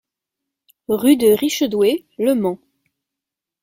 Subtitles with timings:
[0.87, 2.57] Rue de Richedoué, Le Mans